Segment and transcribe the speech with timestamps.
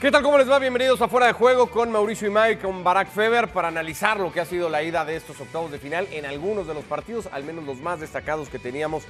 [0.00, 0.22] ¿Qué tal?
[0.22, 0.60] ¿Cómo les va?
[0.60, 4.32] Bienvenidos a Fuera de Juego con Mauricio y Mike, con Barack Feber para analizar lo
[4.32, 7.28] que ha sido la ida de estos octavos de final en algunos de los partidos,
[7.32, 9.02] al menos los más destacados que teníamos,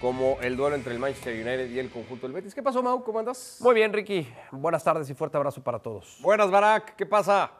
[0.00, 2.54] como el duelo entre el Manchester United y el conjunto del Betis.
[2.54, 3.04] ¿Qué pasó, Mau?
[3.04, 3.58] ¿Cómo andas?
[3.60, 4.32] Muy bien, Ricky.
[4.50, 6.16] Buenas tardes y fuerte abrazo para todos.
[6.20, 6.96] Buenas, Barack.
[6.96, 7.50] ¿Qué pasa?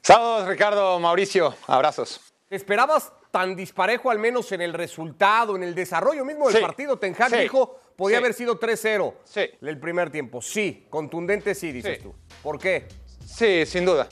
[0.00, 1.54] Saludos, Ricardo, Mauricio.
[1.66, 2.20] Abrazos.
[2.50, 6.62] ¿Esperabas tan disparejo al menos en el resultado, en el desarrollo mismo del Sí.
[6.62, 6.96] partido?
[6.98, 7.38] Ten Hag Sí.
[7.40, 8.24] dijo, podía Sí.
[8.24, 9.40] haber sido 3-0 Sí.
[9.60, 10.40] el primer tiempo.
[10.40, 12.04] Sí, contundente sí, dices Sí.
[12.04, 12.14] tú.
[12.44, 12.86] ¿Por qué?
[13.26, 14.08] Sí, sin duda.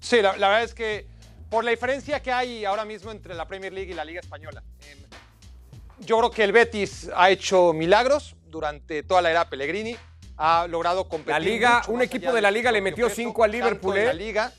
[0.00, 1.06] Sí, la, la verdad es que
[1.48, 4.64] por la diferencia que hay ahora mismo entre la Premier League y la Liga Española,
[4.90, 4.98] em,
[6.00, 9.96] yo creo que el Betis ha hecho milagros durante toda la era Pellegrini.
[10.36, 11.30] Ha logrado competir.
[11.32, 13.94] La Liga, mucho un equipo de la Liga le metió peso, cinco al tanto Liverpool,
[13.94, 14.14] la ¿eh?
[14.14, 14.52] Liga.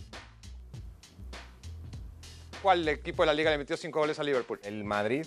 [2.62, 4.60] ¿Cuál equipo de la Liga le metió cinco goles al Liverpool?
[4.64, 5.26] El Madrid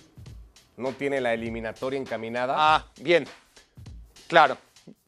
[0.77, 2.55] no tiene la eliminatoria encaminada.
[2.57, 3.27] Ah, bien.
[4.29, 4.59] Claro.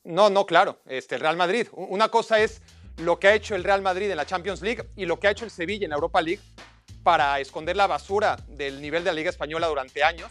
[0.05, 0.79] No, no, claro.
[0.87, 1.69] Este, el Real Madrid.
[1.73, 2.63] Una cosa es
[2.99, 5.31] lo que ha hecho el Real Madrid en la Champions League y lo que ha
[5.31, 6.41] hecho el Sevilla en la Europa League
[7.03, 10.31] para esconder la basura del nivel de la Liga Española durante años.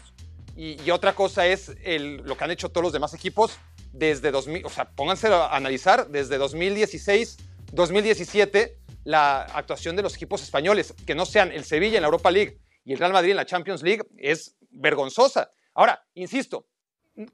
[0.56, 3.58] Y, otra cosa es lo que han hecho todos los demás equipos
[3.92, 7.36] desde 2000, o sea, pónganse a analizar, desde 2016,
[7.72, 12.30] 2017, la actuación de los equipos españoles, que no sean el Sevilla en la Europa
[12.30, 15.50] League y el Real Madrid en la Champions League, es vergonzosa.
[15.74, 16.68] Ahora, insisto,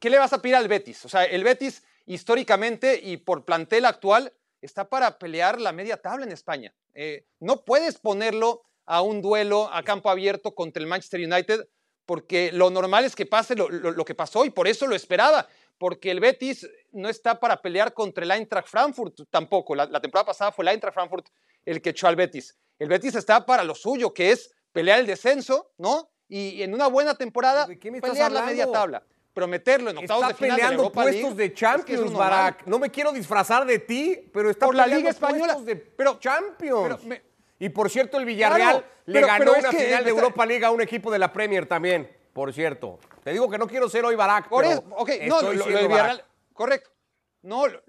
[0.00, 1.04] ¿qué le vas a pedir al Betis?
[1.04, 6.24] O sea, el Betis históricamente y por plantel actual está para pelear la media tabla
[6.24, 6.74] en España.
[6.94, 11.68] Eh, no puedes ponerlo a un duelo a campo abierto contra el Manchester United
[12.06, 16.10] porque lo normal es que pase lo, que pasó y por eso lo esperaba, porque
[16.10, 19.74] el Betis no está para pelear contra el Eintracht Frankfurt tampoco.
[19.74, 21.28] La, la temporada pasada fue el Eintracht Frankfurt
[21.64, 22.58] el que echó al Betis.
[22.78, 26.11] El Betis está para lo suyo, que es pelear el descenso, ¿no?
[26.34, 29.02] Y en una buena temporada ¿De qué me estás pelear la media tabla.
[29.34, 32.12] Pero meterlo en octavos Está de final de la peleando puestos League, de Champions, es.
[32.16, 32.66] Barack.
[32.66, 35.55] No me quiero disfrazar de ti, pero está Por la Liga Española.
[35.55, 36.83] puestos de Pero- Champions.
[36.83, 37.22] pero me-
[37.58, 40.64] y por cierto, el Villarreal Claro, le pero- ganó una que final de Europa League
[40.64, 42.98] a un equipo de la Premier también, por cierto.
[43.23, 45.86] Te digo que no quiero ser hoy Barack, Por eso, no, lo, del.
[45.89, 46.24] Villarreal,
[46.55, 46.90] correcto.
[47.42, 47.83] No, lo,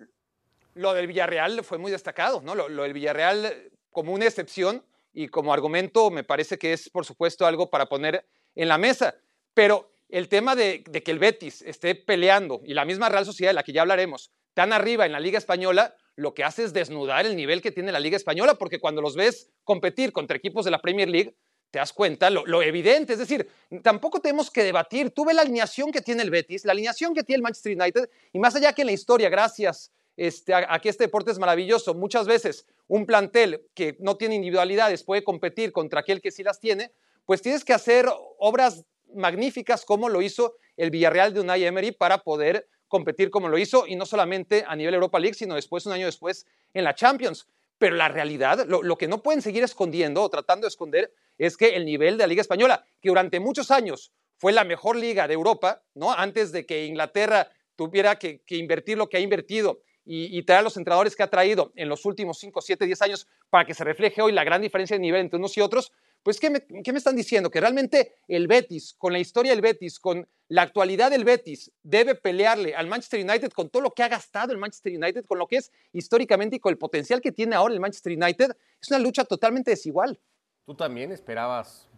[0.73, 2.55] lo del Villarreal fue muy destacado, ¿no?
[2.55, 7.05] Lo, lo del Villarreal como una excepción y como argumento me parece que es, por
[7.05, 8.25] supuesto, algo para poner
[8.55, 9.15] en la mesa.
[9.53, 13.55] Pero el tema de, que el Betis esté peleando y la misma Real Sociedad, de
[13.55, 17.25] la que ya hablaremos, tan arriba en la Liga Española, lo que hace es desnudar
[17.25, 20.71] el nivel que tiene la Liga Española, porque cuando los ves competir contra equipos de
[20.71, 21.35] la Premier League,
[21.71, 23.13] te das cuenta lo, lo evidente.
[23.13, 23.49] Es decir,
[23.81, 25.09] tampoco tenemos que debatir.
[25.09, 28.09] Tú ves la alineación que tiene el Betis, la alineación que tiene el Manchester United,
[28.31, 31.39] y más allá que en la historia, gracias este, a, a que este deporte es
[31.39, 36.43] maravilloso, muchas veces un plantel que no tiene individualidades puede competir contra aquel que sí
[36.43, 36.91] las tiene,
[37.25, 38.07] pues tienes que hacer
[38.39, 43.57] obras magníficas como lo hizo el Villarreal de Unai Emery para poder competir como lo
[43.57, 46.45] hizo, y no solamente a nivel Europa League, sino después, un año después,
[46.75, 47.47] en la Champions.
[47.79, 51.75] Pero la realidad, lo, que no pueden seguir escondiendo o tratando de esconder, es que
[51.75, 55.33] el nivel de la Liga Española, que durante muchos años fue la mejor liga de
[55.33, 56.11] Europa, ¿no?
[56.11, 60.59] Antes de que Inglaterra tuviera que, que invertir lo que ha invertido y, y traer
[60.59, 63.73] a los entrenadores que ha traído en los últimos 5, 7, 10 años para que
[63.73, 65.91] se refleje hoy la gran diferencia de nivel entre unos y otros,
[66.23, 66.63] pues ¿qué me,
[66.97, 67.51] están diciendo?
[67.51, 72.15] Que realmente el Betis, con la historia del Betis, con la actualidad del Betis, debe
[72.15, 75.47] pelearle al Manchester United con todo lo que ha gastado el Manchester United, con lo
[75.47, 78.99] que es históricamente y con el potencial que tiene ahora el Manchester United, es una
[78.99, 80.19] lucha totalmente desigual.
[80.65, 81.89] ¿Tú también esperabas,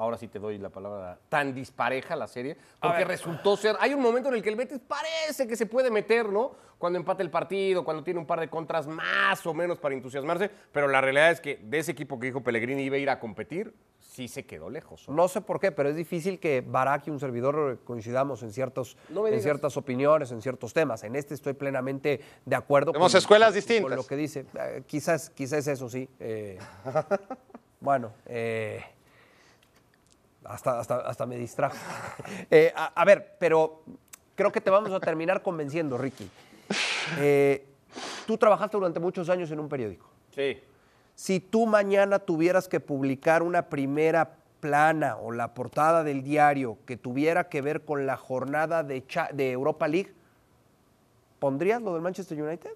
[0.00, 2.56] ahora sí te doy la palabra, tan dispareja la serie?
[2.80, 5.90] Porque resultó ser, hay un momento en el que el Betis parece que se puede
[5.90, 6.52] meter, ¿no?
[6.78, 10.50] Cuando empata el partido, cuando tiene un par de contras más o menos para entusiasmarse,
[10.72, 13.20] pero la realidad es que de ese equipo que dijo Pellegrini iba a ir a
[13.20, 15.06] competir, sí se quedó lejos.
[15.06, 15.14] ¿no?
[15.14, 18.96] No sé por qué, pero es difícil que Barak y un servidor coincidamos en, ciertos,
[19.10, 21.04] No en ciertas opiniones, en ciertos temas.
[21.04, 22.92] En este estoy plenamente de acuerdo.
[22.92, 23.88] Tenemos escuelas distintas.
[23.88, 24.46] Con lo que dice.
[24.58, 26.08] Eh, quizás, quizás eso sí.
[26.18, 26.58] eh,
[27.80, 28.82] bueno, eh,
[30.52, 31.76] hasta, hasta, hasta me distrajo.
[32.50, 33.82] Eh, a, a ver, pero
[34.34, 36.28] creo que te vamos a terminar convenciendo, Ricky.
[37.18, 37.66] Eh,
[38.26, 40.08] tú trabajaste durante muchos años en un periódico.
[40.34, 40.60] Sí.
[41.14, 46.96] Si tú mañana tuvieras que publicar una primera plana o la portada del diario que
[46.96, 50.12] tuviera que ver con la jornada de, Cha- de Europa League,
[51.38, 52.70] ¿pondrías lo del Manchester United?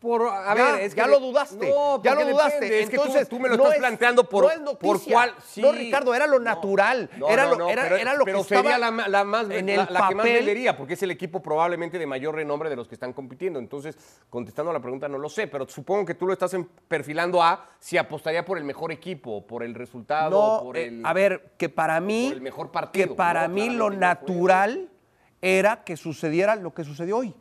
[0.00, 1.68] Por, a Ya- ver, es ya que lo de- dudaste.
[1.70, 2.54] No, ya lo dudaste.
[2.60, 4.60] depende, Es que tú- Entonces, tú, me lo no estás es- planteando por, no es
[4.60, 4.78] noticia.
[4.80, 5.34] por cuál.
[5.44, 5.60] Sí.
[5.60, 7.10] No, Ricardo, era lo natural.
[7.28, 8.90] era lo, era, pero, era lo pero que sería estaba la,
[9.24, 12.36] más, en la, el la que más vendería, porque es el equipo probablemente de mayor
[12.36, 13.58] renombre de los que están compitiendo.
[13.58, 13.96] Entonces,
[14.30, 16.54] contestando a la pregunta, no lo sé, pero supongo que tú lo estás
[16.86, 21.02] perfilando a si apostaría por el mejor equipo, por el resultado, por eh, el...
[21.04, 24.88] a ver, que para mí, por el mejor partido, que para mí lo natural
[25.42, 27.34] era que sucediera lo que sucedió hoy.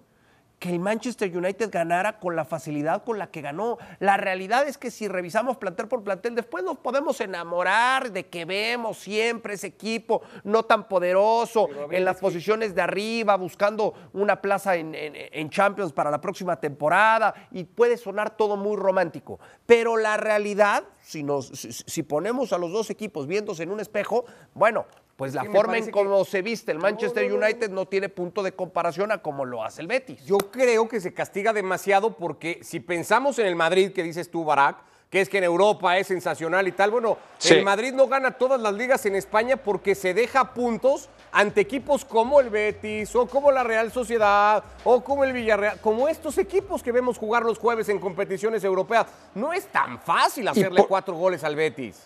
[0.60, 3.78] Que el Manchester United ganara con la facilidad con la que ganó.
[4.00, 8.46] La realidad es que si revisamos plantel por plantel, después nos podemos enamorar de que
[8.46, 14.76] vemos siempre ese equipo no tan poderoso en las posiciones de arriba, buscando una plaza
[14.76, 19.40] en, en, Champions para la próxima temporada y puede sonar todo muy romántico.
[19.66, 24.26] Pero la realidad, si, nos, si ponemos a los dos equipos viéndose en un espejo,
[24.54, 24.86] bueno,
[25.18, 29.12] pues la forma en cómo se viste el Manchester United no tiene punto de comparación
[29.12, 30.24] a cómo lo hace el Betis.
[30.24, 34.46] Yo creo que se castiga demasiado porque si pensamos en el Madrid que dices tú,
[34.46, 34.78] Barak,
[35.10, 37.18] que es que en Europa es sensacional y tal, bueno,
[37.50, 42.06] el Madrid no gana todas las ligas en España porque se deja puntos ante equipos
[42.06, 46.84] como el Betis o como la Real Sociedad o como el Villarreal, como estos equipos
[46.84, 49.08] que vemos jugar los jueves en competiciones europeas.
[49.34, 52.06] No es tan fácil hacerle cuatro goles al Betis.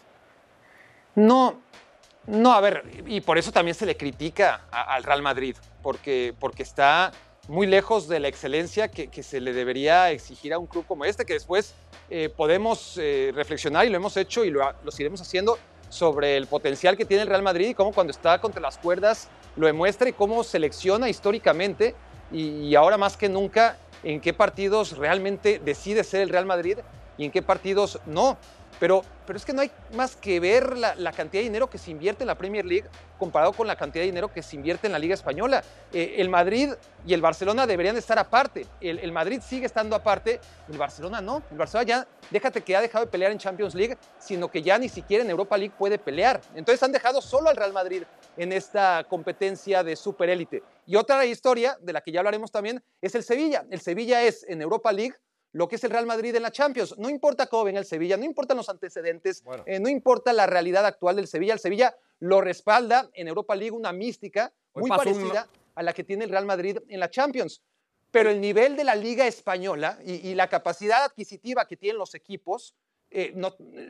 [1.15, 1.59] No,
[2.27, 6.63] no, a ver, y por eso también se le critica al Real Madrid, porque, porque
[6.63, 7.11] está
[7.47, 11.25] muy lejos de la excelencia que, se le debería exigir a un club como este,
[11.25, 11.73] que después
[12.09, 14.61] eh, podemos eh, reflexionar y lo hemos hecho y lo,
[14.97, 15.57] iremos haciendo
[15.89, 19.27] sobre el potencial que tiene el Real Madrid y cómo cuando está contra las cuerdas
[19.57, 21.95] lo demuestra y cómo selecciona históricamente
[22.31, 26.77] y ahora más que nunca en qué partidos realmente decide ser el Real Madrid
[27.17, 28.37] y en qué partidos no.
[28.81, 31.91] Pero, pero es que no hay más que ver la, cantidad de dinero que se
[31.91, 32.89] invierte en la Premier League
[33.19, 35.63] comparado con la cantidad de dinero que se invierte en la Liga Española.
[35.93, 36.71] Eh, el Madrid
[37.05, 38.65] y el Barcelona deberían estar aparte.
[38.79, 41.43] El, Madrid sigue estando aparte, el Barcelona no.
[41.51, 44.79] El Barcelona ya, déjate que ha dejado de pelear en Champions League, sino que ya
[44.79, 46.41] ni siquiera en Europa League puede pelear.
[46.55, 48.01] Entonces han dejado solo al Real Madrid
[48.35, 50.63] en esta competencia de superélite.
[50.87, 53.63] Y otra historia, de la que ya hablaremos también, es el Sevilla.
[53.69, 55.13] El Sevilla es en Europa League
[55.53, 56.97] lo que es el Real Madrid en la Champions.
[56.97, 60.85] No importa cómo venga el Sevilla, no importan los antecedentes, eh, no importa la realidad
[60.85, 61.53] actual del Sevilla.
[61.53, 66.25] El Sevilla lo respalda en Europa League una mística muy parecida a la que tiene
[66.25, 67.61] el Real Madrid en la Champions.
[68.11, 72.75] Pero el nivel de la Liga Española y la capacidad adquisitiva que tienen los equipos
[73.13, 73.33] eh,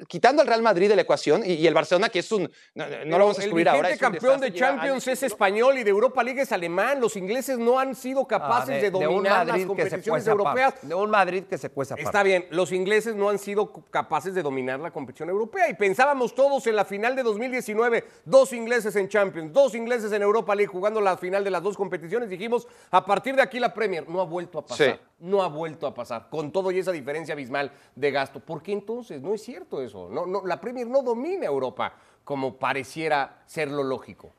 [0.08, 2.50] quitando al Real Madrid de la ecuación y, el Barcelona, que es un.
[2.74, 3.92] No, lo vamos a excluir ahora.
[3.92, 7.00] El campeón de Champions es español y de Europa League es alemán.
[7.00, 10.74] Los ingleses no han sido capaces ah, de, dominar las competiciones europeas.
[10.82, 11.94] De un Madrid que se cuesta.
[11.98, 15.70] Está bien, los ingleses no han sido capaces de dominar la competición europea.
[15.70, 20.24] Y pensábamos todos en la final de 2019, dos ingleses en Champions, dos ingleses en
[20.24, 22.28] Europa League jugando la final de las dos competiciones.
[22.28, 25.11] Dijimos, a partir de aquí la Premier no ha vuelto a pasar.
[25.22, 26.28] No ha vuelto a pasar.
[26.30, 28.40] Con todo y esa diferencia abismal de gasto.
[28.40, 29.22] ¿Por qué entonces?
[29.22, 30.10] no es cierto eso.
[30.10, 34.32] No, no, la Premier no domina Europa como pareciera ser lo lógico.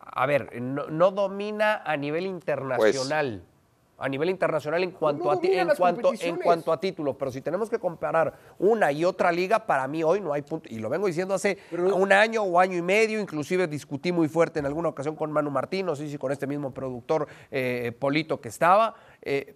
[0.00, 3.42] A ver, no, domina a nivel internacional.
[3.42, 3.52] Pues,
[3.98, 7.14] a nivel internacional en cuanto, a, en, cuanto, en cuanto a títulos.
[7.16, 10.68] Pero si tenemos que comparar una y otra liga, para mí hoy no hay punto.
[10.68, 14.58] Y lo vengo diciendo hace un año o año y medio, inclusive discutí muy fuerte
[14.58, 18.40] en alguna ocasión con Manu Martín, no sé si con este mismo productor eh, Polito
[18.40, 18.96] que estaba.
[19.22, 19.54] Eh,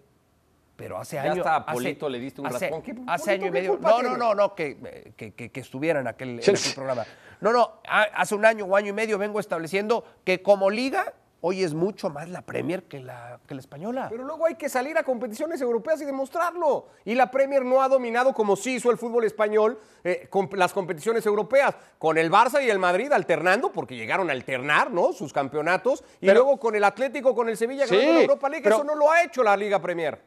[0.77, 1.37] pero hace años.
[1.43, 2.71] Ya hasta Polito le diste un hace,
[3.07, 3.77] Hace año y medio.
[3.81, 6.39] No, no, no, no, que, que, que, estuviera en aquel,
[6.75, 7.03] programa.
[7.41, 11.63] No, no, hace un año o año y medio vengo estableciendo que como liga hoy
[11.63, 14.07] es mucho más la Premier que la, que la española.
[14.09, 16.87] Pero luego hay que salir a competiciones europeas y demostrarlo.
[17.05, 20.73] Y la Premier no ha dominado como sí hizo el fútbol español eh, con las
[20.73, 25.13] competiciones europeas, con el Barça y el Madrid alternando, porque llegaron a alternar ¿no?
[25.13, 28.67] sus campeonatos, y luego con el Atlético, con el Sevilla, con la Europa League.
[28.67, 30.19] Eso no lo ha hecho la Liga Premier.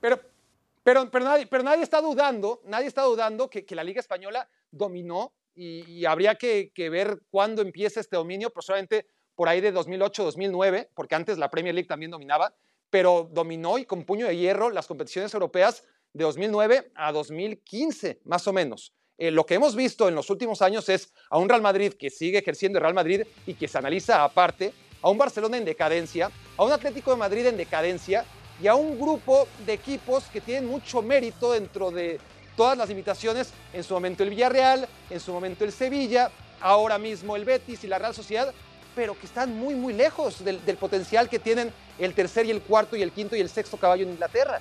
[0.00, 0.20] Pero,
[0.82, 5.32] pero, pero, nadie, pero nadie está dudando, nadie está dudando que, la Liga Española dominó
[5.54, 11.38] y, habría que, ver cuándo empieza este dominio, probablemente por ahí de 2008-2009, porque antes
[11.38, 12.54] la Premier League también dominaba,
[12.88, 18.46] pero dominó y con puño de hierro las competiciones europeas de 2009 a 2015, más
[18.48, 18.92] o menos.
[19.16, 22.10] Eh, lo que hemos visto en los últimos años es a un Real Madrid que
[22.10, 26.30] sigue ejerciendo el Real Madrid y que se analiza aparte, a un Barcelona en decadencia,
[26.56, 28.24] a un Atlético de Madrid en decadencia
[28.62, 32.20] y a un grupo de equipos que tienen mucho mérito dentro de
[32.56, 37.36] todas las limitaciones, en su momento el Villarreal, en su momento el Sevilla, ahora mismo
[37.36, 38.52] el Betis y la Real Sociedad,
[38.94, 42.96] pero que están muy, muy lejos del, potencial que tienen el tercer y el cuarto
[42.96, 44.60] y el quinto y el sexto caballo en Inglaterra.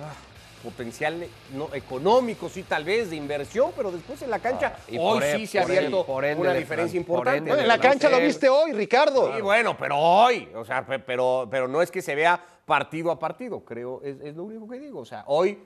[0.00, 0.27] Ah
[0.62, 5.22] potencial no, económico, sí, tal vez, de inversión, pero después en la cancha ah, hoy
[5.36, 6.04] sí se ha abierto
[6.36, 7.50] una diferencia importante.
[7.50, 9.34] en la cancha lo viste hoy, Ricardo.
[9.34, 13.18] Sí, bueno, pero hoy, o sea, pero, pero no es que se vea partido a
[13.18, 15.00] partido, creo, es, lo único que digo.
[15.00, 15.58] O sea, hoy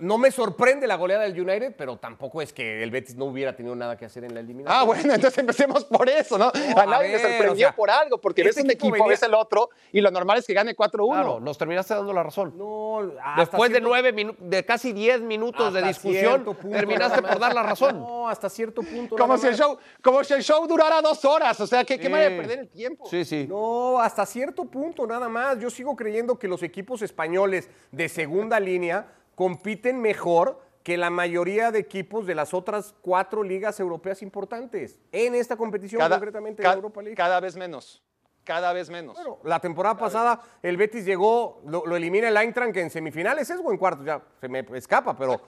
[0.00, 3.54] no me sorprende la goleada del United, pero tampoco es que el Betis no hubiera
[3.54, 4.76] tenido nada que hacer en la eliminación.
[4.80, 6.50] Ah, bueno, entonces empecemos por eso, ¿no?
[6.74, 9.04] No, a nadie le sorprendió o sea, por algo, porque ves este un equipo equipo,
[9.04, 11.12] venía- ves el otro, y lo normal es que gane 4-1.
[11.14, 12.54] Claro, nos terminaste dando la razón.
[12.56, 17.22] No, hasta Después de cierto- nueve minutos, de casi diez minutos de discusión, punto terminaste
[17.22, 17.98] por dar la razón.
[18.00, 19.16] No, hasta cierto punto.
[19.16, 22.04] como, si el show, como si el show durara dos horas, o sea, ¿qué, qué
[22.06, 22.10] Sí.
[22.10, 23.06] manera de perder el tiempo?
[23.08, 23.46] Sí, sí.
[23.48, 25.58] No, hasta cierto punto nada más.
[25.60, 31.70] Yo sigo creyendo que los equipos españoles de segunda línea compiten mejor que la mayoría
[31.70, 37.02] de equipos de las otras cuatro ligas europeas importantes en esta competición, concretamente la Europa
[37.02, 37.16] League.
[37.16, 38.02] cada vez menos,
[38.44, 39.14] cada vez menos.
[39.16, 43.60] Bueno, la temporada pasada el Betis llegó, lo, lo elimina el Eintracht en semifinales, es
[43.62, 45.40] o en cuartos, ya se me escapa, pero,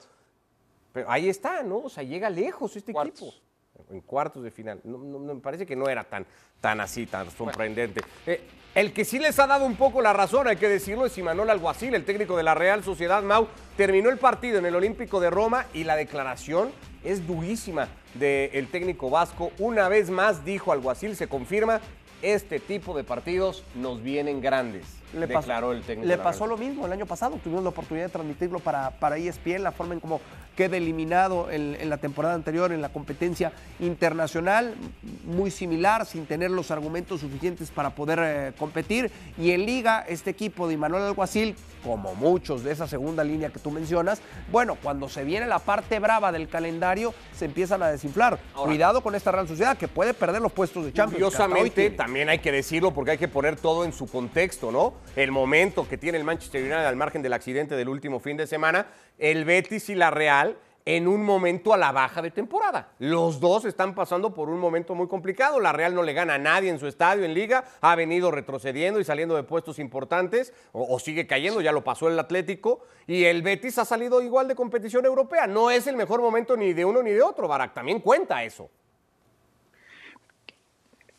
[0.91, 1.79] pero ahí está, ¿no?
[1.79, 3.21] O sea, llega lejos este Cuartos.
[3.21, 3.48] equipo.
[3.89, 4.79] En cuartos de final.
[4.83, 6.25] No, me parece que no era tan,
[6.61, 8.01] tan así, tan sorprendente.
[8.25, 8.41] Eh,
[8.75, 11.49] el que sí les ha dado un poco la razón, hay que decirlo, es Imanol
[11.49, 13.47] Alguacil, el técnico de la Real Sociedad Mau.
[13.75, 16.71] Terminó el partido en el Olímpico de Roma y la declaración
[17.03, 19.51] es durísima del técnico vasco.
[19.57, 21.81] Una vez más dijo Alguacil, se confirma,
[22.21, 24.98] este tipo de partidos nos vienen grandes.
[25.13, 26.07] Le pasó, el técnico.
[26.07, 27.39] le lo mismo el año pasado.
[27.43, 30.21] Tuvimos la oportunidad de transmitirlo para, para ESPN, la forma en cómo
[30.55, 34.75] queda eliminado en, en la temporada anterior en la competencia internacional,
[35.23, 39.09] muy similar, sin tener los argumentos suficientes para poder eh, competir.
[39.37, 43.59] Y en Liga, este equipo de Manuel Alguacil, como muchos de esa segunda línea que
[43.59, 48.39] tú mencionas, bueno, cuando se viene la parte brava del calendario, se empiezan a desinflar.
[48.53, 51.23] Ahora- Cuidado con esta Real Sociedad que puede perder los puestos de Champions.
[51.23, 54.93] Curiosamente, también hay que decirlo porque hay que poner todo en su contexto, ¿no?
[55.15, 58.47] El momento que tiene el Manchester United al margen del accidente del último fin de
[58.47, 58.87] semana,
[59.17, 62.93] el Betis y la Real en un momento a la baja de temporada.
[62.97, 65.59] Los dos están pasando por un momento muy complicado.
[65.59, 68.99] La Real no le gana a nadie en su estadio, en liga, ha venido retrocediendo
[68.99, 73.43] y saliendo de puestos importantes, o, sigue cayendo, ya lo pasó el Atlético, y el
[73.43, 75.45] Betis ha salido igual de competición europea.
[75.45, 78.69] No es el mejor momento ni de uno ni de otro, Barak, también cuenta eso.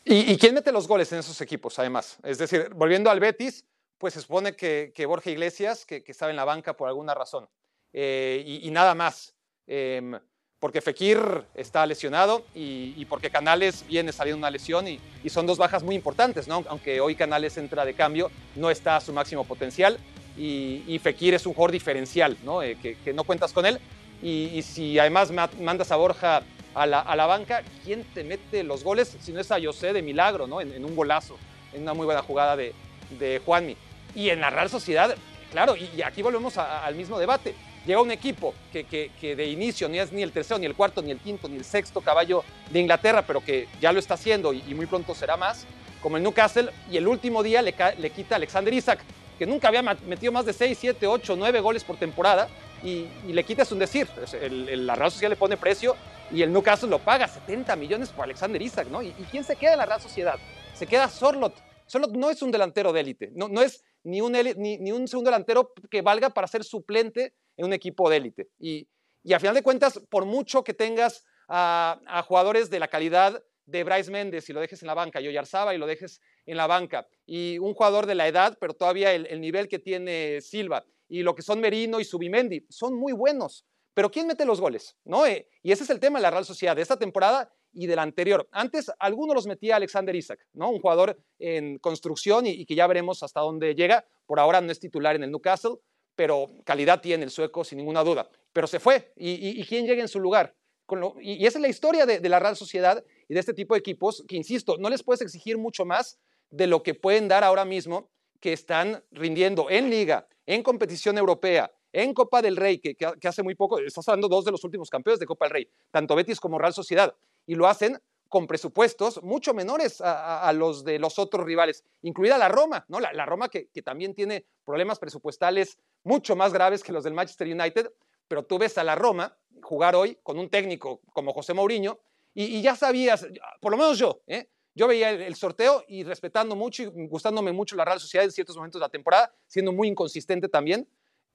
[0.04, 2.18] ¿Y, y quién mete los goles en esos equipos, además?
[2.24, 3.64] Es decir, volviendo al Betis,
[4.00, 7.14] pues se supone que, que Borja Iglesias, que, que estaba en la banca por alguna
[7.14, 7.48] razón,
[7.92, 9.34] eh, y, nada más.
[9.66, 10.18] Em,
[10.58, 11.18] porque Fekir
[11.54, 16.48] está lesionado y, porque Canales viene saliendo una lesión y, son dos bajas muy importantes,
[16.48, 16.64] ¿no?
[16.68, 19.98] Aunque hoy Canales entra de cambio, no está a su máximo potencial
[20.36, 22.62] y, Fekir es un jugador diferencial, ¿no?
[22.62, 23.78] Eh, que, no cuentas con él.
[24.22, 26.42] Y, si además ma- mandas a Borja
[26.74, 29.92] a la, a la banca, ¿quién te mete los goles si no es a José
[29.92, 30.60] de milagro, ¿no?
[30.60, 31.36] En, en un golazo,
[31.72, 32.74] en una muy buena jugada de,
[33.18, 33.76] de Juanmi.
[34.14, 35.14] Y en la Real Sociedad,
[35.52, 37.54] claro, y, y aquí volvemos a- al mismo debate.
[37.86, 40.74] Llega un equipo que, que- que de inicio ni es ni el tercero, ni el
[40.74, 44.14] cuarto, ni el quinto, ni el sexto caballo de Inglaterra, pero que ya lo está
[44.14, 45.66] haciendo y, y muy pronto será más,
[46.02, 49.00] como el Newcastle, y el último día le, le quita a Alexander Isaac,
[49.38, 52.48] que nunca había metido más de 6, 7, 8, 9 goles por temporada,
[52.82, 54.06] y, y le quita es un decir.
[54.22, 55.96] Es- el- el- la Real Sociedad le pone precio
[56.30, 59.02] y el Newcastle lo paga 70 millones por Alexander Isaac, ¿no?
[59.02, 60.38] ¿Y, y quién se queda en la Real Sociedad?
[60.74, 61.54] Se queda Sorlot.
[61.86, 65.06] Sorlot no es un delantero de élite, no, no es ni un, ni, ni un
[65.08, 68.48] segundo delantero que valga para ser suplente en un equipo de élite.
[68.58, 68.88] Y,
[69.22, 73.84] y a final de cuentas, por mucho que tengas a, jugadores de la calidad de
[73.84, 76.66] Bryce Méndez y lo dejes en la banca, y Oyarzaba y lo dejes en la
[76.66, 80.84] banca, y un jugador de la edad, pero todavía el, el nivel que tiene Silva,
[81.08, 83.66] y lo que son Merino y Subimendi, son muy buenos.
[83.94, 84.96] Pero ¿quién mete los goles?
[85.04, 85.26] ¿No?
[85.26, 88.02] Eh, y ese es el tema de la Real Sociedad esta temporada y de la
[88.02, 88.48] anterior.
[88.52, 90.70] Antes algunos los metía Alexander Isaac, ¿no?
[90.70, 94.04] Un jugador en construcción y, y que ya veremos hasta dónde llega.
[94.26, 95.76] Por ahora no es titular en el Newcastle,
[96.14, 98.28] pero calidad tiene el sueco sin ninguna duda.
[98.52, 99.12] Pero se fue.
[99.16, 100.54] ¿Y, y- y quién llega en su lugar?
[100.86, 103.54] Con lo- y, esa es la historia de, de la Real Sociedad y de este
[103.54, 106.18] tipo de equipos que, insisto, no les puedes exigir mucho más
[106.50, 108.10] de lo que pueden dar ahora mismo,
[108.40, 113.42] que están rindiendo en liga, en competición europea, en Copa del Rey, que- que hace
[113.42, 116.40] muy poco, estás hablando dos de los últimos campeones de Copa del Rey, tanto Betis
[116.40, 117.14] como Real Sociedad,
[117.46, 120.12] y lo hacen con presupuestos mucho menores a,
[120.44, 123.00] a- a los de los otros rivales, incluida la Roma, ¿no?
[123.00, 127.14] La, la Roma que, que también tiene problemas presupuestales mucho más graves que los del
[127.14, 127.92] Manchester United,
[128.28, 131.98] pero tú ves a la Roma jugar hoy con un técnico como José Mourinho
[132.32, 133.26] y, y ya sabías,
[133.60, 134.48] por lo menos yo, ¿eh?
[134.76, 138.30] yo veía el, el sorteo y respetando mucho y gustándome mucho la Real Sociedad en
[138.30, 140.88] ciertos momentos de la temporada, siendo muy inconsistente también,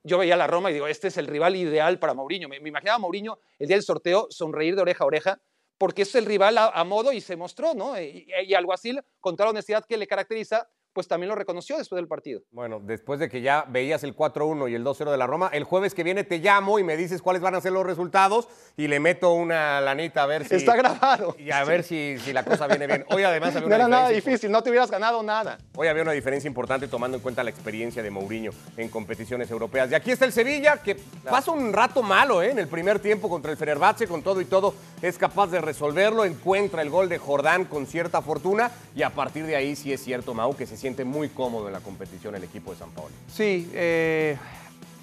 [0.04, 2.48] yo veía a la Roma y digo, este es el rival ideal para Mourinho.
[2.48, 5.42] Me, me imaginaba a Mourinho el día del sorteo sonreír de oreja a oreja,
[5.78, 8.00] porque es el rival a, modo y se mostró, ¿no?
[8.00, 11.78] Y, y algo así, con toda la honestidad que le caracteriza, pues también lo reconoció
[11.78, 12.42] después del partido.
[12.52, 15.66] Bueno, después de que ya veías el 4-1 y el 2-0 de la Roma, el
[15.66, 18.48] jueves que viene te llamo y me dices cuáles van a ser los resultados
[18.78, 20.56] y le meto una lanita a ver si...
[20.56, 21.36] Está grabado.
[21.38, 23.06] Y a ver si, si la cosa viene bien.
[23.10, 25.58] Hoy además había No una era nada difícil, no te hubieras ganado nada.
[25.76, 29.92] Hoy había una diferencia importante tomando en cuenta la experiencia de Mourinho en competiciones europeas.
[29.92, 32.52] Y aquí está el Sevilla, que pasa un rato malo ¿eh?
[32.52, 36.26] en el primer tiempo contra el Fenerbahce, con todo y todo es capaz de resolverlo,
[36.26, 40.04] encuentra el gol de Jordán con cierta fortuna y a partir de ahí sí es
[40.04, 43.10] cierto, Mau, que se siente muy cómodo en la competición el equipo de San Paulo.
[43.34, 44.38] Sí, eh,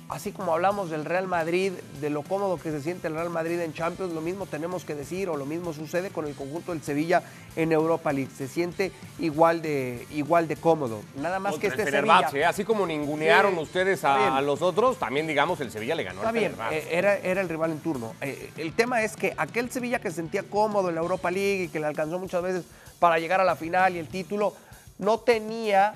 [0.08, 3.58] así como hablamos del Real Madrid, de lo cómodo que se siente el Real Madrid
[3.58, 6.84] en Champions, lo mismo tenemos que decir o lo mismo sucede con el conjunto del
[6.84, 7.24] Sevilla
[7.56, 8.30] en Europa League.
[8.38, 11.00] Se siente igual de, igual de cómodo.
[11.16, 12.30] Nada más que este el Sevilla.
[12.32, 12.44] ¿eh?
[12.44, 16.20] así como ningunearon Sí, ustedes a, a los otros, también digamos el Sevilla le ganó
[16.20, 18.14] Está al bien, eh, era, era el rival en turno.
[18.20, 21.64] Eh, el tema es que aquel Sevilla que se sentía cómodo en la Europa League
[21.64, 22.64] y que le alcanzó muchas veces
[23.00, 24.54] para llegar a la final y el título,
[25.02, 25.92] no tenía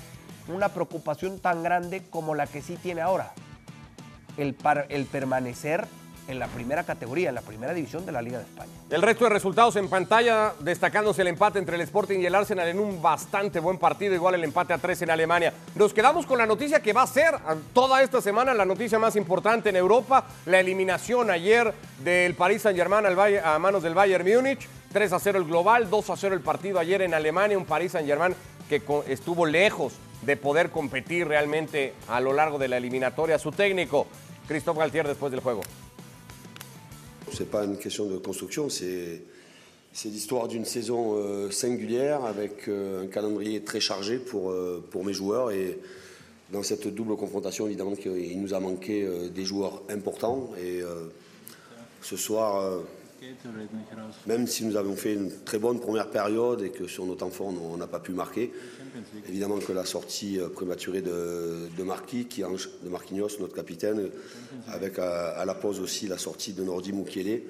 [0.49, 3.33] una preocupación tan grande como la que sí tiene ahora.
[4.37, 4.55] El,
[4.91, 5.87] el permanecer
[6.29, 8.73] en la primera categoría, en la primera división de la Liga de España.
[8.91, 12.69] El resto de resultados en pantalla, destacándose el empate entre el Sporting y el Arsenal
[12.69, 15.53] en un bastante buen partido, igual el empate a tres en Alemania.
[15.77, 17.37] Nos quedamos con la noticia que va a ser
[17.73, 21.73] toda esta semana la noticia más importante en Europa, la eliminación ayer
[22.03, 23.07] del Paris Saint-Germain
[23.45, 26.81] a manos del Bayern Múnich, 3 a 0 el global, 2 a 0 el partido
[26.81, 28.35] ayer en Alemania, un Paris Saint-Germain
[28.69, 33.39] que estuvo lejos de poder competir realmente a lo largo de la eliminatoria.
[33.39, 34.07] Su técnico,
[34.49, 35.63] Christophe Galtier, después del juego.
[37.33, 39.23] C'est pas une question de construction, c'est
[40.05, 45.51] l'histoire d'une saison euh, singulière avec euh, un calendrier très chargé euh, pour mes joueurs
[45.51, 45.79] et
[46.53, 49.05] dans cette double confrontation, évidemment qu'il nous a manqué
[49.35, 50.81] des joueurs importants et
[52.03, 52.83] ce soir,
[54.27, 57.31] même si nous avons fait une très bonne première période et que sur nos temps
[57.31, 58.53] forts on n'a pas pu marquer,
[59.29, 64.11] évidemment que la sortie euh, prématurée de, Marquis, qui, de Marquinhos, notre capitaine,
[64.69, 67.43] avec à, la pause aussi la sortie de Nordi Mukiele,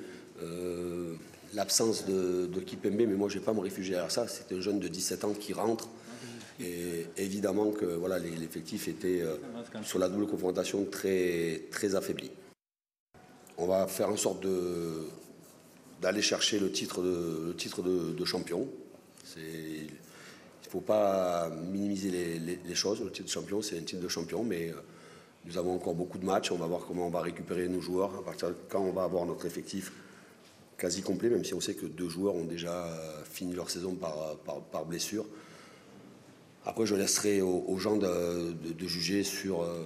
[0.43, 1.15] euh,
[1.55, 4.61] l'absence de, Kipembe, mais moi je ne vais pas me réfugier à ça, c'est un
[4.61, 5.89] jeune de 17 ans qui rentre.
[6.59, 9.37] Et évidemment que voilà, l'effectif était euh,
[9.83, 12.31] sur la double confrontation très, très affaibli.
[13.59, 15.07] On va faire en sorte de,
[16.01, 18.69] d'aller chercher le titre de, champion.
[19.37, 23.01] Il ne faut pas minimiser les, choses.
[23.03, 24.75] Le titre de champion, c'est un titre de champion, mais euh,
[25.45, 26.51] nous avons encore beaucoup de matchs.
[26.53, 29.05] On va voir comment on va récupérer nos joueurs à partir de quand on va
[29.05, 29.93] avoir notre effectif
[30.77, 33.95] quasi complet, même si on sait que deux joueurs ont déjà euh, fini leur saison
[33.95, 35.27] par, par, par blessure.
[36.67, 38.57] Après, je laisserai aux, gens de,
[38.89, 39.85] juger sur, euh,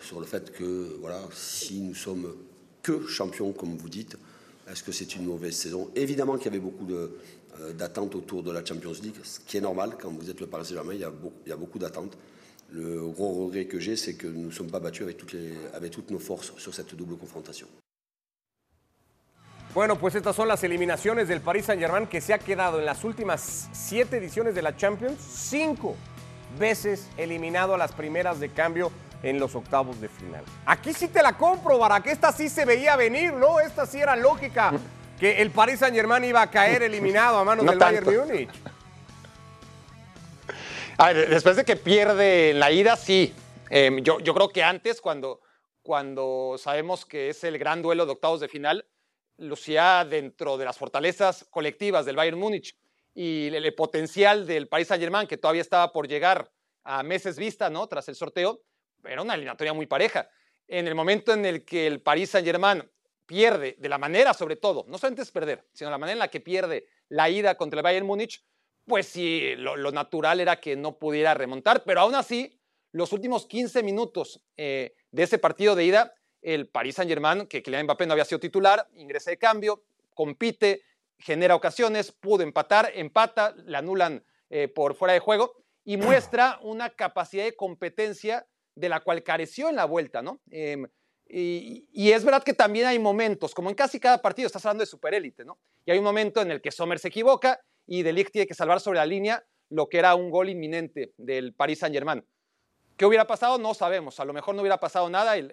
[0.00, 2.34] sur le fait que voilà, si nous sommes
[2.82, 4.16] que champions, comme vous dites,
[4.70, 5.90] est-ce que c'est une mauvaise saison?
[5.94, 9.60] Évidemment qu'il y avait beaucoup euh, d'attentes autour de la Champions League, ce qui est
[9.60, 12.16] normal quand vous êtes le Paris Saint-Germain, il y a beaucoup, beaucoup d'attentes.
[12.70, 15.52] Le gros regret que j'ai, c'est que nous ne sommes pas battus avec toutes, les,
[15.74, 17.66] avec toutes nos forces sur cette double confrontation.
[19.74, 23.04] Bueno, pues estas son las eliminaciones del Paris Saint-Germain que se ha quedado en las
[23.04, 25.96] últimas siete ediciones de la Champions, cinco
[26.58, 28.92] veces eliminado a las primeras de cambio
[29.22, 30.44] en los octavos de final.
[30.66, 32.06] Aquí sí te la compro, Barak.
[32.06, 33.60] Esta sí se veía venir, ¿no?
[33.60, 34.72] Esta sí era lógica.
[35.18, 38.28] Que el Paris Saint-Germain iba a caer eliminado a manos No del Bayern.
[38.28, 38.50] Múnich.
[40.98, 43.34] A ver, después de que pierde en la ida, sí.
[43.70, 45.40] Eh, yo, yo creo que antes, cuando,
[45.82, 48.86] cuando sabemos que es el gran duelo de octavos de final,
[49.38, 52.76] lucía dentro de las fortalezas colectivas del Bayern Múnich
[53.14, 56.50] y el, el potencial del Paris Saint-Germain, que todavía estaba por llegar
[56.84, 57.86] a meses vista, ¿no?
[57.86, 58.60] Tras el sorteo,
[59.04, 60.28] era una eliminatoria muy pareja.
[60.68, 62.82] En el momento en el que el Paris Saint-Germain
[63.26, 66.28] pierde, de la manera sobre todo, no solamente es perder, sino la manera en la
[66.28, 68.44] que pierde la ida contra el Bayern Múnich,
[68.86, 72.58] pues sí, lo, lo natural era que no pudiera remontar, pero aún así,
[72.90, 77.84] los últimos 15 minutos eh, de ese partido de ida, el Paris Saint-Germain, que Kylian
[77.84, 79.84] Mbappé no había sido titular, ingresa de cambio,
[80.14, 80.82] compite,
[81.18, 86.90] genera ocasiones, pudo empatar, empata, le anulan eh, por fuera de juego y muestra una
[86.90, 90.40] capacidad de competencia de la cual careció en la vuelta, ¿no?
[90.50, 90.86] Em,
[91.34, 94.86] y, es verdad que también hay momentos, como en casi cada partido, estás hablando de
[94.86, 95.58] superélite, ¿no?
[95.86, 98.54] Y hay un momento en el que Sommer se equivoca y De Ligt tiene que
[98.54, 102.22] salvar sobre la línea lo que era un gol inminente del Paris Saint-Germain.
[102.98, 103.56] ¿Qué hubiera pasado?
[103.56, 104.20] No sabemos.
[104.20, 105.50] A lo mejor no hubiera pasado nada, el,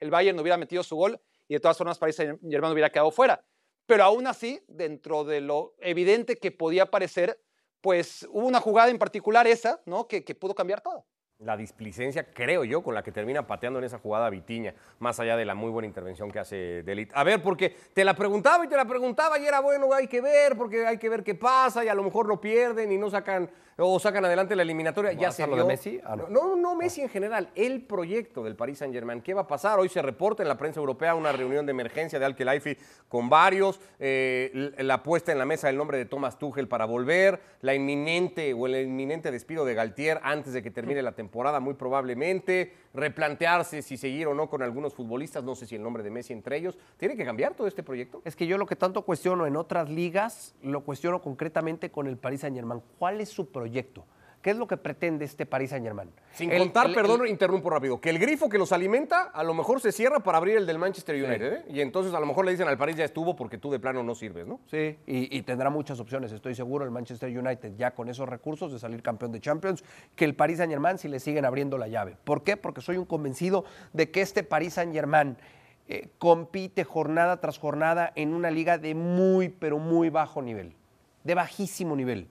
[0.00, 3.12] el, Bayern no hubiera metido su gol y de todas formas Paris Saint-Germain hubiera quedado
[3.12, 3.44] fuera.
[3.86, 7.40] Pero aún así, dentro de lo evidente que podía parecer,
[7.80, 10.08] pues hubo una jugada en particular esa, ¿no?
[10.08, 11.06] Que pudo cambiar todo.
[11.44, 15.36] La displicencia, creo yo, con la que termina pateando en esa jugada Vitiña, más allá
[15.36, 17.10] de la muy buena intervención que hace Delit.
[17.14, 20.20] A ver, porque te la preguntaba y te la preguntaba y era bueno, hay que
[20.20, 23.10] ver, porque hay que ver qué pasa y a lo mejor lo pierden y no
[23.10, 25.12] sacan o sacan adelante la eliminatoria.
[25.12, 26.00] Ya se lo de Messi?
[26.04, 26.28] Ah, no.
[26.28, 29.22] no, no Messi en general, el proyecto del Paris Saint-Germain.
[29.22, 29.78] ¿Qué va a pasar?
[29.78, 32.76] Hoy se reporta en la prensa europea una reunión de emergencia de Al-Khelaifi
[33.08, 37.40] con varios, eh, la puesta en la mesa del nombre de Thomas Tuchel para volver,
[37.60, 41.74] la inminente o el inminente despido de Galtier antes de que termine la temporada, muy
[41.74, 46.10] probablemente, replantearse si seguir o no con algunos futbolistas, no sé si el nombre de
[46.10, 46.78] Messi entre ellos.
[46.98, 48.20] ¿Tiene que cambiar todo este proyecto?
[48.24, 52.16] Es que yo lo que tanto cuestiono en otras ligas, lo cuestiono concretamente con el
[52.18, 52.82] Paris Saint-Germain.
[52.98, 54.04] ¿Cuál es su proyecto?
[54.42, 56.10] ¿Qué es lo que pretende este Paris Saint-Germain?
[56.32, 59.92] Sin contar, perdón, interrumpo rápido, que el grifo que los alimenta a lo mejor se
[59.92, 61.64] cierra para abrir el del Manchester United, ¿eh?
[61.68, 64.02] Y entonces a lo mejor le dicen al París ya estuvo porque tú de plano
[64.02, 64.58] no sirves, ¿no?
[64.66, 68.72] Sí, y, y, tendrá muchas opciones, estoy seguro, el Manchester United ya con esos recursos
[68.72, 69.84] de salir campeón de Champions,
[70.16, 72.16] que el Paris Saint-Germain si le siguen abriendo la llave.
[72.24, 72.56] ¿Por qué?
[72.56, 75.36] Porque soy un convencido de que este Paris Saint-Germain
[75.86, 80.74] eh, compite jornada tras jornada en una liga de muy, pero muy bajo nivel,
[81.22, 82.26] de bajísimo nivel.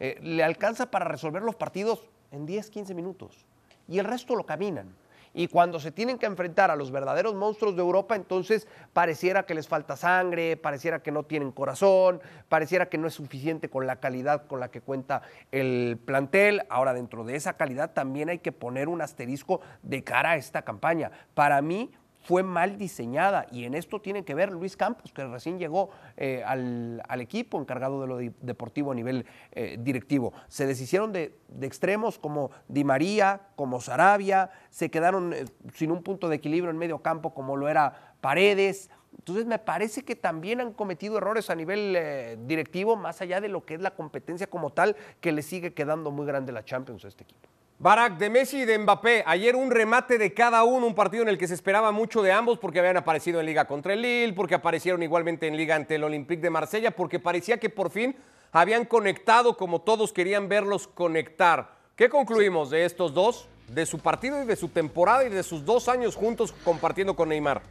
[0.00, 3.46] Eh, le alcanza para resolver los partidos en 10, 15 minutos.
[3.86, 4.94] Y el resto lo caminan.
[5.32, 9.54] Y cuando se tienen que enfrentar a los verdaderos monstruos de Europa, entonces pareciera que
[9.54, 14.00] les falta sangre, pareciera que no tienen corazón, pareciera que no es suficiente con la
[14.00, 16.62] calidad con la que cuenta el plantel.
[16.68, 20.62] Ahora, dentro de esa calidad también hay que poner un asterisco de cara a esta
[20.62, 21.12] campaña.
[21.34, 25.58] Para mí, fue mal diseñada y en esto tiene que ver Luis Campos, que recién
[25.58, 30.32] llegó eh, al, equipo encargado de lo deportivo a nivel eh, directivo.
[30.48, 36.28] Se deshicieron de, extremos como Di María, como Sarabia, se quedaron eh, sin un punto
[36.28, 38.90] de equilibrio en medio campo como lo era Paredes.
[39.18, 43.66] Entonces me parece que también han cometido errores a nivel directivo, más allá de lo
[43.66, 47.08] que es la competencia como tal, que le sigue quedando muy grande la Champions a
[47.08, 47.49] este equipo.
[47.80, 51.30] Barak, de Messi y de Mbappé, ayer un remate de cada uno, un partido en
[51.30, 54.34] el que se esperaba mucho de ambos porque habían aparecido en Liga contra el Lille,
[54.34, 58.14] porque aparecieron igualmente en Liga ante el Olympique de Marsella, porque parecía que por fin
[58.52, 61.70] habían conectado como todos querían verlos conectar.
[61.96, 65.64] ¿Qué concluimos de estos dos, de su partido y de su temporada y de sus
[65.64, 67.62] dos años juntos compartiendo con Neymar?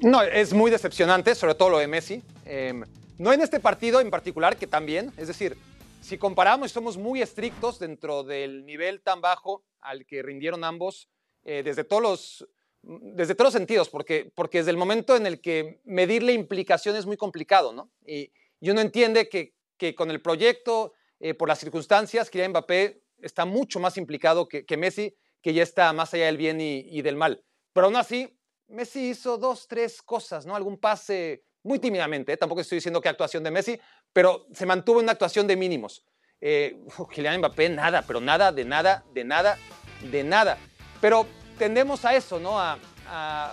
[0.00, 2.22] No, es muy decepcionante, sobre todo lo de Messi.
[2.46, 2.82] Em,
[3.18, 5.58] no en este partido en particular, que también, es decir,
[6.00, 11.08] si comparamos y somos muy estrictos dentro del nivel tan bajo al que rindieron ambos,
[11.44, 12.48] eh, desde, todos los,
[12.82, 16.96] desde todos los sentidos, porque, porque desde el momento en el que medir la implicación
[16.96, 17.90] es muy complicado, ¿no?
[18.06, 23.44] Y, uno entiende que, que, con el proyecto, eh, por las circunstancias, Kylian Mbappé está
[23.44, 27.16] mucho más implicado que, que Messi, que ya está más allá del bien y, del
[27.16, 27.44] mal.
[27.72, 30.56] Pero aún así, Messi hizo dos, tres cosas, ¿no?
[30.56, 32.36] Algún pase muy tímidamente, ¿eh?
[32.36, 33.78] tampoco estoy diciendo que actuación de Messi,
[34.18, 36.02] pero se mantuvo en una actuación de mínimos.
[36.40, 36.76] Eh,
[37.14, 39.56] Kylian Mbappé, nada, pero nada, de nada, de nada,
[40.10, 40.58] de nada.
[41.00, 41.24] Pero
[41.56, 42.58] tendemos a eso, ¿no?
[42.58, 42.78] A,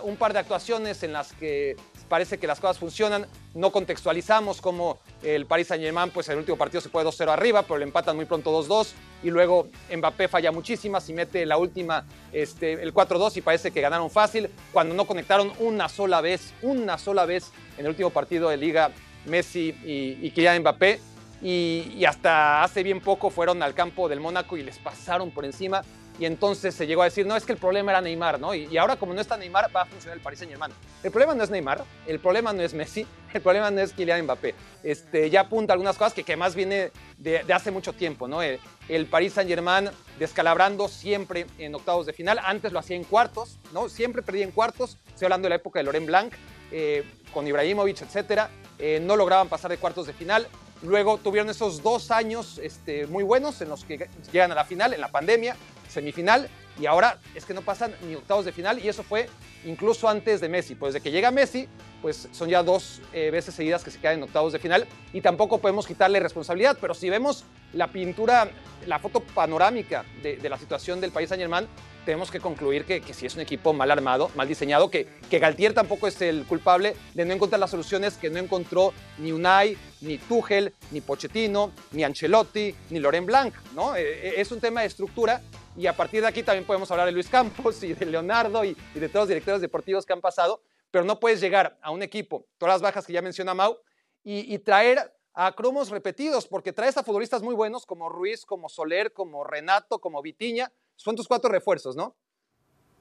[0.01, 1.77] un par de actuaciones en las que
[2.09, 3.27] parece que las cosas funcionan.
[3.53, 7.61] No contextualizamos cómo el Paris Saint-Germain, pues en el último partido se fue 2-0 arriba,
[7.61, 8.93] pero le empatan muy pronto 2-2.
[9.21, 13.81] Y luego Mbappé falla muchísimas y mete la última, este, el 4-2 y parece que
[13.81, 14.49] ganaron fácil.
[14.73, 18.91] Cuando no conectaron una sola vez, una sola vez en el último partido de Liga
[19.25, 20.99] Messi y, Kylian Mbappé.
[21.41, 25.45] Y, y, hasta hace bien poco fueron al campo del Mónaco y les pasaron por
[25.45, 25.81] encima.
[26.17, 28.53] Y entonces se llegó a decir, no, es que el problema era Neymar, ¿no?
[28.55, 30.71] Y, ahora como no está Neymar, va a funcionar el Paris Saint-Germain.
[31.03, 34.23] El problema no es Neymar, el problema no es Messi, el problema no es Kylian
[34.23, 34.55] Mbappé.
[34.83, 38.41] Este, ya apunta algunas cosas que, que más viene de, hace mucho tiempo, ¿no?
[38.41, 42.39] El, el Paris Saint-Germain descalabrando siempre en octavos de final.
[42.41, 43.89] Antes lo hacía en cuartos, ¿no?
[43.89, 44.97] Siempre perdía en cuartos.
[45.07, 46.33] Estoy hablando de la época de Laurent Blanc,
[46.71, 48.49] eh, con Ibrahimovic, etcétera.
[48.79, 50.47] Eh, no lograban pasar de cuartos de final.
[50.81, 54.93] Luego tuvieron esos dos años este, muy buenos en los que llegan a la final,
[54.93, 55.55] en la pandemia,
[55.89, 59.29] semifinal, y ahora es que no pasan ni octavos de final, y eso fue
[59.63, 60.75] incluso antes de Messi.
[60.75, 61.69] Pues de que llega Messi,
[62.01, 65.21] pues son ya dos eh, veces seguidas que se quedan en octavos de final, y
[65.21, 68.49] tampoco podemos quitarle responsabilidad, pero si vemos la pintura,
[68.87, 71.67] la foto panorámica de, la situación del país Saint Germain,
[72.05, 75.73] tenemos que concluir que, si es un equipo mal armado, mal diseñado, que, que Galtier
[75.73, 80.17] tampoco es el culpable de no encontrar las soluciones que no encontró ni Unai, ni
[80.17, 83.95] Tuchel, ni Pochettino, ni Ancelotti, ni Loren Blanc, ¿no?
[83.95, 85.41] Eh, eh, es un tema de estructura
[85.75, 88.77] y a partir de aquí también podemos hablar de Luis Campos y de Leonardo y,
[88.93, 90.61] de todos los directores deportivos que han pasado,
[90.91, 93.79] pero no puedes llegar a un equipo, todas las bajas que ya menciona Mau,
[94.27, 99.11] y traer a cromos repetidos, porque traes a futbolistas muy buenos como Ruiz, como Soler,
[99.11, 102.15] como Renato, como Vitiña, son tus cuatro refuerzos, ¿no?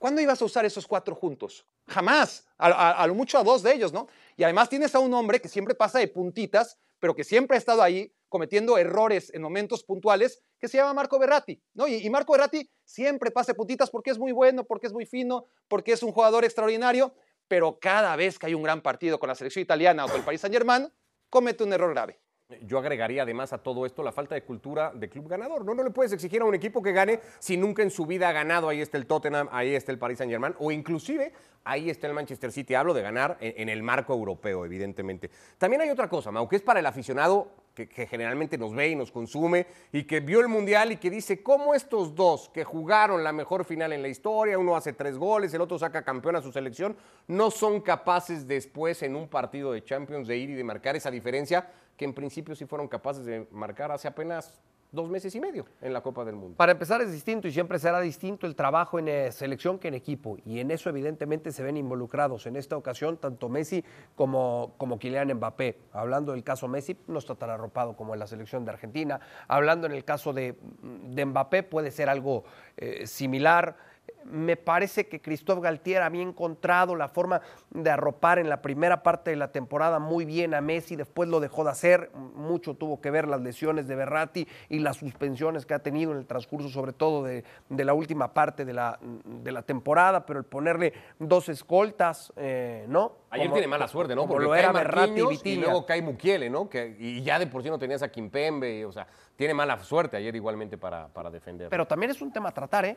[0.01, 1.65] ¿Cuándo ibas a usar esos cuatro juntos?
[1.87, 2.47] Jamás.
[2.59, 4.09] A, lo mucho a dos de ellos, ¿no?
[4.37, 7.59] Y además tienes a un hombre que siempre pasa de puntitas, pero que siempre ha
[7.59, 11.87] estado ahí cometiendo errores en momentos puntuales, que se llama Marco Berratti, ¿no?
[11.87, 15.47] Y, y Marco Berratti siempre pasa puntitas porque es muy bueno, porque es muy fino,
[15.69, 17.15] porque es un jugador extraordinario,
[17.47, 20.25] pero cada vez que hay un gran partido con la selección italiana o con el
[20.25, 20.93] Paris Saint-Germain,
[21.31, 22.24] comete un error grave.
[22.67, 25.65] Yo agregaría además a todo esto la falta de cultura de club ganador.
[25.65, 28.29] No, no le puedes exigir a un equipo que gane si nunca en su vida
[28.29, 28.69] ha ganado.
[28.69, 31.33] Ahí está el Tottenham, ahí está el Paris Saint Germain o inclusive
[31.65, 32.75] ahí está el Manchester City.
[32.75, 35.31] Hablo de ganar en, el marco europeo, evidentemente.
[35.59, 38.91] También hay otra cosa, Mau, que es para el aficionado que, que, generalmente nos ve
[38.91, 42.63] y nos consume y que vio el Mundial y que dice, ¿cómo estos dos que
[42.63, 46.37] jugaron la mejor final en la historia, uno hace tres goles, el otro saca campeón
[46.37, 50.55] a su selección, no son capaces después en un partido de Champions de ir y
[50.55, 54.61] de marcar esa diferencia que en principio sí fueron capaces de marcar hace apenas
[54.95, 56.57] dos meses y medio en la Copa del Mundo.
[56.57, 59.95] Para empezar es distinto y siempre será distinto el trabajo en eh, selección que en
[59.95, 64.99] equipo y en eso evidentemente se ven involucrados en esta ocasión tanto Messi como, como
[64.99, 65.79] Kylian Mbappé.
[65.93, 69.21] Hablando del caso Messi, no está tan arropado como en la selección de Argentina.
[69.49, 72.45] Hablando en el caso de, de Mbappé puede ser algo
[72.77, 73.77] eh, similar
[74.25, 77.41] me parece que Christophe Galtier había encontrado la forma
[77.71, 81.41] de arropar en la primera parte de la temporada muy bien a Messi, después lo
[81.41, 85.75] dejó de hacer, mucho tuvo que ver las lesiones de Berratti y las suspensiones que
[85.75, 89.53] ha tenido en el transcurso, sobre todo de, de la última parte de la, de
[89.53, 93.13] la, temporada, pero el ponerle dos escoltas, eh, ¿no?
[93.31, 94.27] Ayer como, tiene mala suerte, ¿no?
[94.27, 96.69] Porque lo era Berratti y, y luego cae Mukiele, ¿no?
[96.69, 100.17] Que, y ya de por sí no tenías a Kimpembe, o sea, tiene mala suerte
[100.17, 101.69] ayer igualmente para, para defender.
[101.71, 102.97] Pero también es un tema a tratar, ¿eh?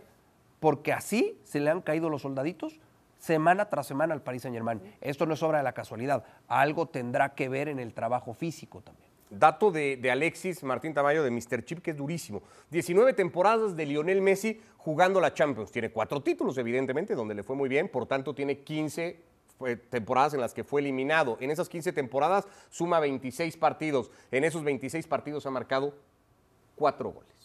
[0.59, 2.79] Porque así se le han caído los soldaditos
[3.19, 4.81] semana tras semana al Paris Saint Germain.
[5.01, 8.81] Esto no es obra de la casualidad, algo tendrá que ver en el trabajo físico
[8.81, 9.07] también.
[9.29, 11.65] Dato de, Alexis Martín Tamayo de Mr.
[11.65, 12.43] Chip, que es durísimo.
[12.71, 15.71] 19 temporadas de Lionel Messi jugando la Champions.
[15.71, 17.89] Tiene cuatro títulos, evidentemente, donde le fue muy bien.
[17.89, 19.19] Por tanto, tiene 15
[19.89, 21.37] temporadas en las que fue eliminado.
[21.41, 24.11] En esas 15 temporadas suma 26 partidos.
[24.31, 25.93] En esos 26 partidos ha marcado
[26.75, 27.37] cuatro goles.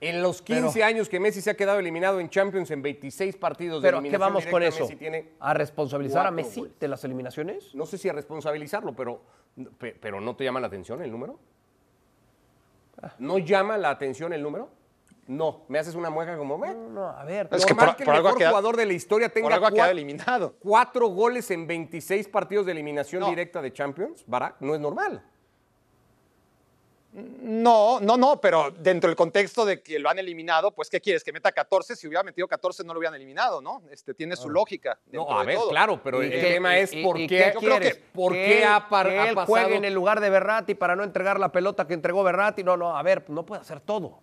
[0.00, 3.36] En los 15 pero, años que Messi se ha quedado eliminado en Champions en 26
[3.36, 4.88] partidos pero, de ¿Qué vamos con eso?
[5.40, 6.78] ¿A responsabilizar a Messi goles.
[6.78, 7.74] de las eliminaciones?
[7.74, 9.22] No sé si a responsabilizarlo, pero,
[10.00, 11.38] pero ¿no te llama la atención el número?
[13.18, 14.70] ¿No llama la atención el número?
[15.26, 16.74] No, me haces una mueca como, ¿eh?
[16.74, 17.48] No, no, a ver.
[17.52, 20.54] Es que, por, que el mejor quedado, jugador de la historia tenga por cuatro, eliminado.
[20.58, 23.28] cuatro goles en 26 partidos de eliminación no.
[23.28, 25.22] directa de Champions, Barak, no es normal.
[27.12, 31.24] No, no, no, pero dentro del contexto de que lo han eliminado, pues ¿qué quieres?
[31.24, 33.82] Que meta 14, si hubiera metido 14 no lo hubieran eliminado, ¿no?
[33.90, 34.98] Este tiene su lógica.
[35.10, 35.70] No, a ver, todo.
[35.70, 38.64] claro, pero el qué, tema es y, por y, qué, yo creo que, por qué
[38.64, 41.40] ha, par, que ha él pasado juegue en el lugar de Berratti para no entregar
[41.40, 42.62] la pelota que entregó Berratti.
[42.62, 44.20] No, no, a ver, no puede hacer todo.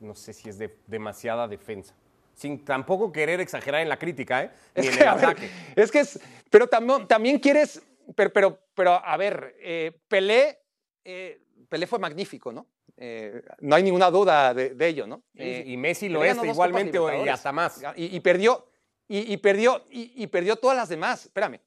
[0.00, 1.94] No sé si es de demasiada defensa
[2.34, 4.50] sin tampoco querer exagerar en la crítica, ¿eh?
[4.74, 5.36] Ni es, que, ver,
[5.76, 7.80] es que es, pero tam también quieres,
[8.14, 10.63] pero, pero, pero a ver, eh, Pelé,
[11.04, 12.66] eh, Pelé fue magnífico, ¿no?
[12.96, 15.24] Eh, no hay ninguna duda de, de ello, ¿no?
[15.34, 17.82] Eh, y Messi lo es igualmente y hasta más.
[17.96, 18.68] Y, y perdió,
[19.08, 21.26] y, y perdió, y, perdió todas las demás.
[21.26, 21.60] Espérame,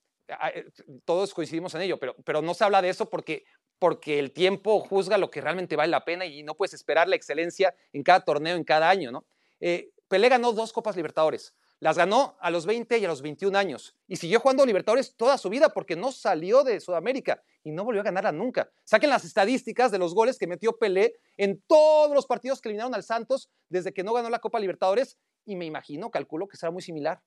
[1.06, 3.46] todos coincidimos en ello, pero, pero no se habla de eso porque,
[3.80, 7.16] porque el tiempo juzga lo que realmente vale la pena y no puedes esperar la
[7.16, 9.26] excelencia en cada torneo, en cada año, ¿no?
[9.60, 11.54] Eh, Pelé ganó dos Copas Libertadores.
[11.80, 13.96] Las ganó a los 20 y a los 21 años.
[14.08, 18.02] Y siguió jugando Libertadores toda su vida porque no salió de Sudamérica y no volvió
[18.02, 18.70] a ganarla nunca.
[18.84, 22.96] Saquen las estadísticas de los goles que metió Pelé en todos los partidos que eliminaron
[22.96, 25.18] al Santos desde que no ganó la Copa Libertadores.
[25.46, 27.22] Y me imagino, calculo que será muy similar.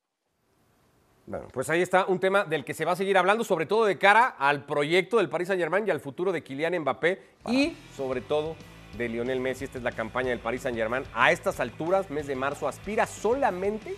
[1.26, 3.84] Bueno, pues ahí está un tema del que se va a seguir hablando, sobre todo
[3.84, 8.20] de cara al proyecto del Paris Saint-Germain y al futuro de Kylian Mbappé y sobre
[8.20, 8.56] todo
[8.98, 9.64] de Lionel Messi.
[9.64, 11.04] Esta es la campaña del Paris Saint-Germain.
[11.14, 13.94] A estas alturas, mes de marzo, aspira solamente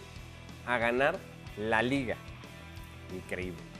[0.66, 1.18] a ganar
[1.56, 2.16] la liga.
[3.12, 3.71] Increíble.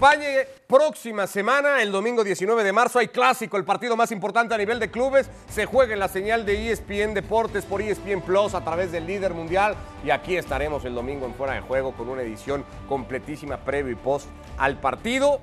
[0.00, 0.28] España,
[0.66, 4.80] próxima semana, el domingo 19 de marzo, hay clásico, el partido más importante a nivel
[4.80, 5.28] de clubes.
[5.50, 9.34] Se juega en la señal de ESPN Deportes por ESPN Plus a través del líder
[9.34, 9.76] mundial.
[10.02, 13.94] Y aquí estaremos el domingo en Fuera de Juego con una edición completísima previo y
[13.94, 15.42] post al partido.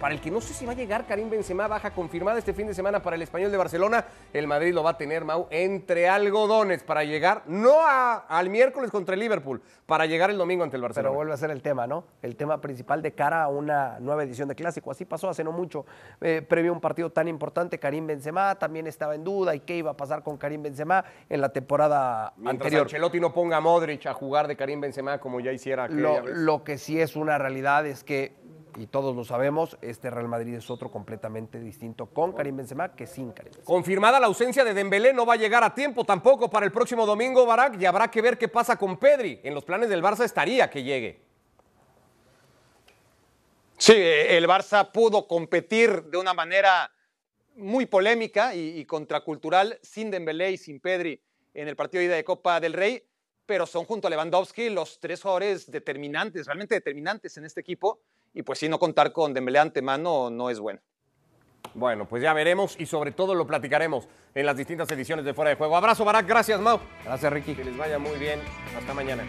[0.00, 2.66] Para el que no sé si va a llegar Karim Benzema, baja confirmada este fin
[2.66, 4.04] de semana para el Español de Barcelona.
[4.32, 9.14] El Madrid lo va a tener, Mau, entre algodones para llegar, no al miércoles contra
[9.14, 11.10] el Liverpool, para llegar el domingo ante el Barcelona.
[11.10, 12.04] Pero vuelve a ser el tema, ¿no?
[12.22, 14.90] El tema principal de cara a una nueva edición de Clásico.
[14.90, 15.86] Así pasó hace no mucho,
[16.20, 19.76] eh, previo a un partido tan importante, Karim Benzema también estaba en duda y qué
[19.76, 22.82] iba a pasar con Karim Benzema en la temporada Mientras anterior.
[22.82, 26.64] Ancelotti no ponga a Modric a jugar de Karim Benzema como ya hiciera lo, lo
[26.64, 28.43] que sí es una realidad es que
[28.76, 33.06] y todos lo sabemos, este Real Madrid es otro completamente distinto con Karim Benzema que
[33.06, 33.64] sin Karim Benzema.
[33.64, 37.06] Confirmada la ausencia de Dembélé, no va a llegar a tiempo tampoco para el próximo
[37.06, 39.40] domingo, Barak, y habrá que ver qué pasa con Pedri.
[39.42, 41.22] En los planes del Barça estaría que llegue.
[43.76, 46.90] Sí, el Barça pudo competir de una manera
[47.56, 51.20] muy polémica y, y contracultural sin Dembélé y sin Pedri
[51.52, 53.02] en el partido de ida de Copa del Rey,
[53.46, 58.00] pero son junto a Lewandowski los tres jugadores determinantes, realmente determinantes en este equipo
[58.34, 60.80] y pues si no contar con Dembélé antemano no es bueno.
[61.72, 65.50] Bueno, pues ya veremos y sobre todo lo platicaremos en las distintas ediciones de Fuera
[65.50, 65.76] de Juego.
[65.76, 66.26] Abrazo, Barak.
[66.26, 66.78] Gracias, Mau.
[67.04, 67.54] Gracias, Ricky.
[67.54, 68.40] Que les vaya muy bien.
[68.76, 69.24] Hasta mañana.